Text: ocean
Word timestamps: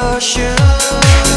ocean 0.00 1.27